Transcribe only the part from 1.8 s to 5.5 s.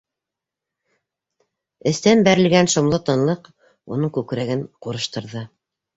Эстән бәрелгән шомло тынлыҡ уның күкрәген ҡурыштырҙы.